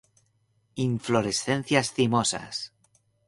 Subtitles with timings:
[0.89, 2.55] Inflorescencias cimosas.